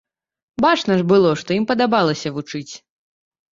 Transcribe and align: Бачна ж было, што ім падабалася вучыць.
Бачна 0.65 0.93
ж 1.01 1.05
было, 1.11 1.35
што 1.43 1.57
ім 1.59 1.69
падабалася 1.73 2.35
вучыць. 2.41 2.69